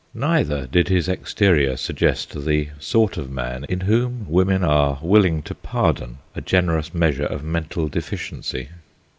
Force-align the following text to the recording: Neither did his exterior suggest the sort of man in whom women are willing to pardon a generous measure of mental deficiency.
Neither 0.15 0.65
did 0.65 0.87
his 0.87 1.07
exterior 1.07 1.77
suggest 1.77 2.43
the 2.43 2.69
sort 2.79 3.17
of 3.17 3.29
man 3.29 3.65
in 3.69 3.81
whom 3.81 4.25
women 4.27 4.63
are 4.63 4.97
willing 4.99 5.43
to 5.43 5.53
pardon 5.53 6.17
a 6.33 6.41
generous 6.41 6.91
measure 6.91 7.27
of 7.27 7.43
mental 7.43 7.87
deficiency. 7.87 8.69